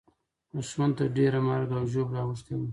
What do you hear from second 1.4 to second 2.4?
مرګ او ژوبله